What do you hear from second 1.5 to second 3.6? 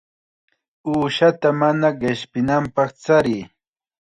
mana qishpinanpaq chariy.